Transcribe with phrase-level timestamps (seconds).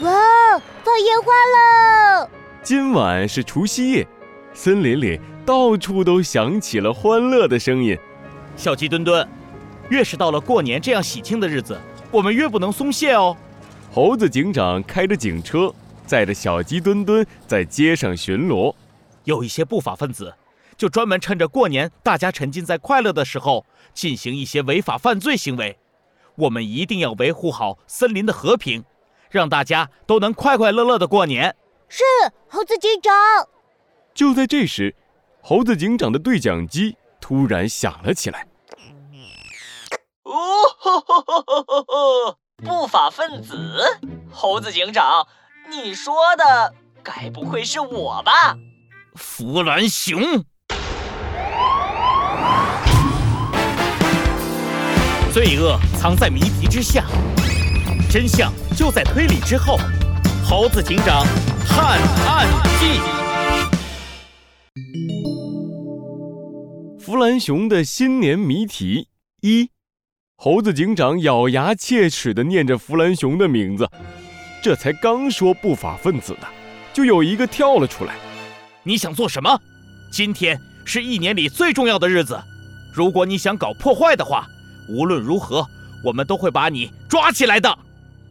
[0.00, 0.10] 哇，
[0.84, 2.30] 放烟花了！
[2.62, 4.06] 今晚是除夕夜，
[4.52, 7.96] 森林里到处都响起了欢乐的声音。
[8.56, 9.26] 小鸡墩墩，
[9.88, 11.80] 越是到了过年这样喜庆的日子，
[12.10, 13.34] 我们越不能松懈哦。
[13.90, 15.72] 猴子警长开着警车，
[16.04, 18.74] 载着小鸡墩墩在街上巡逻。
[19.24, 20.34] 有一些不法分子，
[20.76, 25.78] 就专门趁着过年大家沉浸在快乐的时候，进行一些违法犯罪行为。
[26.34, 28.84] 我们一定要维护好森林的和平，
[29.30, 31.56] 让大家都能快快乐乐的过年。
[31.88, 32.02] 是
[32.48, 33.12] 猴子警长。
[34.14, 34.94] 就在这时，
[35.42, 38.46] 猴子警长的对讲机突然响了起来。
[40.22, 40.32] 哦
[40.78, 42.38] 吼吼吼吼吼吼！
[42.64, 43.82] 不法分子，
[44.32, 45.26] 猴子警长，
[45.70, 48.56] 你说的该不会是我吧？
[49.14, 50.18] 弗兰熊，
[55.32, 57.04] 罪恶藏在谜题之下，
[58.16, 59.76] 真相就在推理之后。
[60.42, 61.26] 猴子警长
[61.68, 62.48] 探案
[62.80, 62.98] 记：
[66.98, 69.08] 弗兰熊的新年谜题
[69.42, 69.68] 一。
[70.34, 73.86] 猴子警长咬牙切齿地念着弗兰熊的名字，
[74.62, 76.48] 这才刚说不法分子呢，
[76.94, 78.14] 就有一个跳了出来。
[78.82, 79.60] 你想做什么？
[80.10, 82.42] 今天是一年里最重要的日子，
[82.94, 84.46] 如果你想搞破坏的话，
[84.88, 85.66] 无论如何，
[86.02, 87.78] 我们都会把你抓起来的。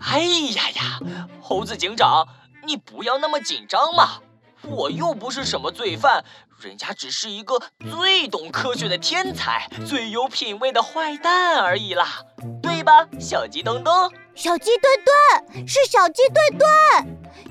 [0.00, 0.98] 哎呀呀，
[1.40, 2.26] 猴子警长，
[2.66, 4.20] 你不要那么紧张嘛！
[4.62, 6.24] 我又不是什么罪犯，
[6.60, 12.22] 人家只是一个最懂科学的天才，最有品味的坏蛋而已啦，
[12.62, 14.10] 对吧，小鸡墩墩？
[14.34, 16.70] 小鸡墩墩是小鸡墩墩，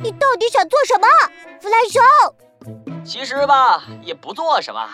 [0.01, 1.07] 你到底想做什么，
[1.61, 3.05] 弗兰熊？
[3.05, 4.89] 其实吧，也不做什么，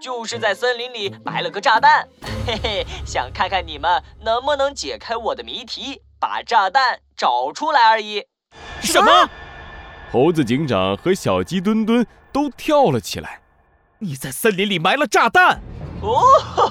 [0.00, 2.06] 就是在森林里埋了个炸弹，
[2.46, 6.02] 嘿嘿，想看看你们能不能解开我的谜题。
[6.18, 8.24] 把炸弹找出来而已。
[8.80, 9.28] 什么？
[10.10, 13.40] 猴子警长和小鸡墩墩都跳了起来。
[13.98, 15.60] 你在森林里埋了炸弹？
[16.02, 16.22] 哦，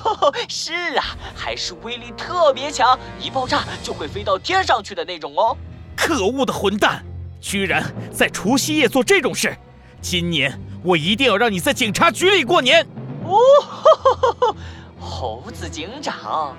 [0.47, 1.03] 是啊，
[1.35, 5.57] 还是威力特别强，一爆炸就会飞到天上去的那种哦。
[5.95, 7.03] 可恶的混蛋，
[7.41, 9.55] 居然在除夕夜做这种事！
[10.01, 12.85] 今年我一定要让你在警察局里过年。
[13.23, 14.55] 哦，
[15.01, 16.55] 猴子警长，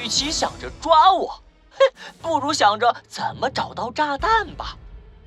[0.00, 1.42] 与其想着抓我。
[1.78, 4.76] 哼， 不如想着怎么找到炸弹吧。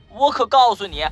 [0.09, 1.05] 我可告诉你，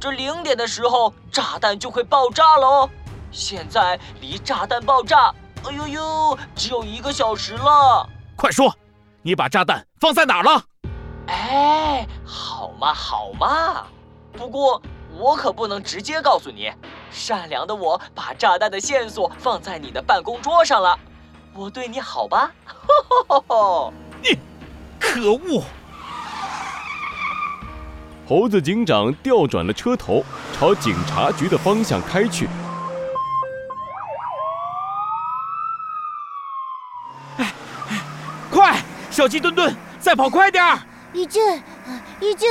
[0.00, 2.90] 这零点的时候炸弹就会爆炸了哦。
[3.30, 5.32] 现在离炸弹爆炸，
[5.64, 8.08] 哎呦呦，只有一个小时了。
[8.36, 8.74] 快说，
[9.22, 10.64] 你把炸弹放在哪儿了？
[11.28, 13.86] 哎，好嘛好嘛，
[14.32, 14.82] 不过
[15.16, 16.72] 我可不能直接告诉你。
[17.10, 20.98] 善良的我把炸弹的线索放在你的办公桌上了。
[21.54, 22.50] 我对你好吧？
[22.64, 23.92] 吼吼吼！
[23.92, 24.01] 你。
[25.02, 25.64] 可恶！
[28.26, 30.24] 猴子警长调转了车头，
[30.54, 32.48] 朝警察局的方向开去。
[37.36, 37.52] 哎，
[38.50, 38.80] 快！
[39.10, 40.80] 小鸡墩墩，再跑快点儿！
[41.12, 41.42] 已经，
[42.20, 42.48] 已经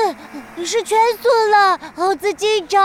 [0.64, 2.80] 是全速了，猴子警长。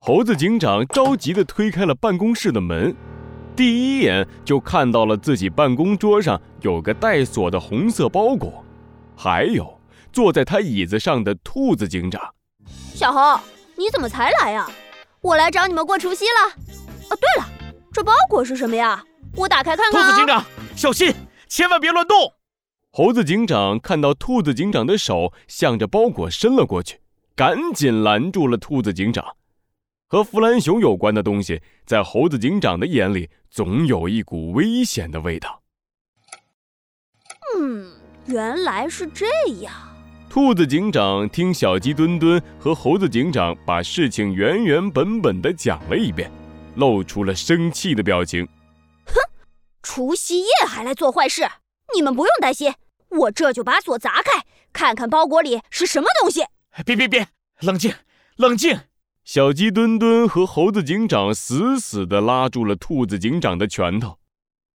[0.00, 2.96] 猴子警长着急的推开了办公室的门。
[3.54, 8.64] 第一眼就看到了自己办公桌上有个带锁的红色包裹，
[9.16, 9.78] 还有
[10.12, 12.20] 坐在他椅子上的兔子警长。
[12.94, 13.38] 小猴，
[13.76, 14.66] 你怎么才来呀？
[15.20, 16.62] 我来找你们过除夕了。
[17.10, 17.48] 哦，对了，
[17.92, 19.04] 这包裹是什么呀？
[19.36, 20.02] 我打开看看。
[20.02, 21.14] 兔子警长，小心，
[21.46, 22.32] 千万别乱动。
[22.90, 27.00] 猴子警长看到兔子警长的手向着包裹伸了过去，
[27.36, 29.24] 赶紧拦住了兔子警长。
[30.12, 35.62] 和弗兰熊有关的东西，在猴子警长的眼里，总有一股危险的味道。
[37.56, 37.90] 嗯，
[38.26, 39.24] 原来是这
[39.62, 39.72] 样。
[40.28, 46.30] 兔子警长听小鸡墩墩和猴子警长把事情原原本本的讲了一遍，
[46.74, 48.46] 露出了生气的表情。
[49.06, 49.14] 哼，
[49.82, 51.48] 除夕夜还来做坏事，
[51.94, 52.70] 你们不用担心，
[53.08, 54.44] 我这就把锁砸开，
[54.74, 56.44] 看看包裹里是什么东西。
[56.84, 57.26] 别别别，
[57.60, 57.94] 冷静，
[58.36, 58.78] 冷静。
[59.24, 64.18] 小鸡墩墩和猴子警长死死地拉住了兔子警长的拳头，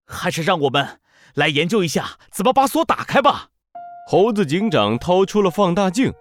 [0.05, 1.01] 还是让我们
[1.35, 3.49] 来研究一下怎么把锁打开吧。
[4.09, 6.13] 猴子警长掏出了放大镜，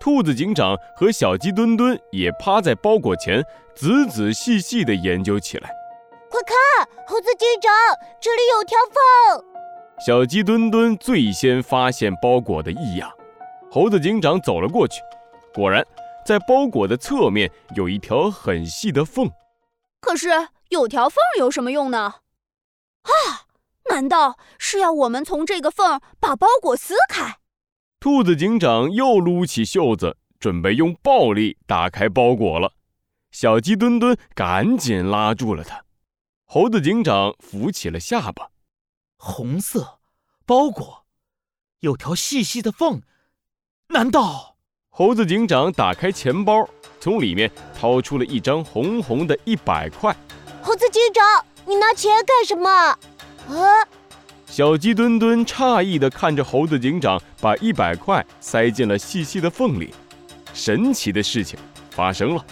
[0.00, 3.44] 兔子警长和小鸡墩墩也趴在包裹前，
[3.76, 5.70] 仔仔细细地研究起来。
[6.30, 7.70] 快看，猴子警长，
[8.18, 9.44] 这里有条缝。
[10.04, 13.10] 小鸡墩墩最先发现包裹的异样，
[13.70, 15.02] 猴子警长走了过去，
[15.52, 15.86] 果然。
[16.24, 19.30] 在包裹的侧面有一条很细的缝，
[20.00, 20.28] 可是
[20.70, 22.14] 有条缝有什么用呢？
[23.02, 23.46] 啊，
[23.90, 27.38] 难道是要我们从这个缝把包裹撕开？
[28.00, 32.72] 兔子警长又撸起袖子，准备用暴力打开包裹了。
[33.30, 35.84] 小鸡墩墩赶紧拉住了他。
[36.44, 38.50] 猴子警长扶起了下巴。
[39.16, 40.00] 红色
[40.44, 41.06] 包裹，
[41.80, 43.02] 有条细细的缝，
[43.88, 44.53] 难道？
[44.96, 46.64] 猴子警长打开钱包，
[47.00, 50.16] 从里面掏出了一张红红的一百块。
[50.62, 52.70] 猴子警长，你拿钱干什么？
[52.70, 53.88] 啊！
[54.46, 59.92] 小鸡墩墩诧异地看着猴子警长把一百块塞进了细细的缝里。
[60.52, 61.58] 神奇的事情
[61.90, 62.46] 发生了，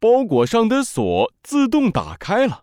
[0.00, 2.62] 包裹上的锁自动打开了。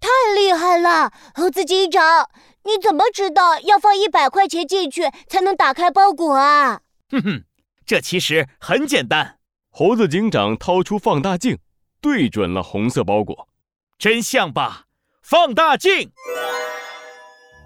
[0.00, 2.30] 太厉害了，猴子警长！
[2.64, 6.80] 你怎么知道要放一百块钱进去才能打开包裹啊？
[7.10, 7.44] 哼哼，
[7.86, 9.38] 这其实很简单。
[9.70, 11.56] 猴子警长掏出放大镜，
[12.00, 13.48] 对准了红色包裹，
[13.96, 14.86] 真相吧？
[15.22, 16.10] 放大镜。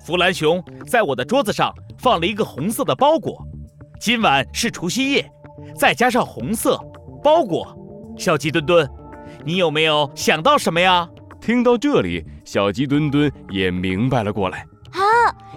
[0.05, 3.43] 弗兰熊在我的桌子上放了一个红色的包裹，
[3.99, 5.31] 今晚是除夕夜，
[5.75, 6.79] 再加上红色
[7.23, 7.75] 包裹，
[8.19, 8.87] 小鸡墩墩，
[9.43, 11.09] 你有没有想到什么呀？
[11.41, 14.67] 听到这里，小鸡墩墩也明白了过来。
[14.91, 15.01] 啊，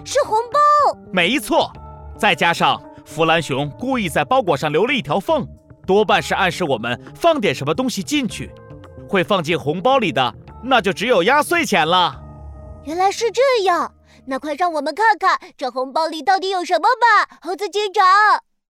[0.06, 0.98] 是红包！
[1.12, 1.70] 没错，
[2.18, 5.46] 再加上弗兰熊故意在包裹上留了一条缝，
[5.86, 8.50] 多半是暗示我们放点什么东西进去。
[9.08, 12.20] 会放进红包里的，那就只有压岁钱了。
[12.84, 13.94] 原来是这样。
[14.26, 18.02] 那快让我们看看这红包里到底有什么吧，猴子警长。